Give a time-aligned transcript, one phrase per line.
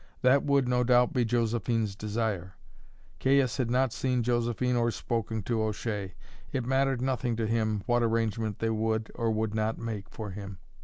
[0.23, 2.55] That would, no doubt, be Josephine's desire.
[3.19, 6.15] Caius had not seen Josephine or spoken to O'Shea;
[6.51, 10.57] it mattered nothing to him what arrangement they would or would not make for him.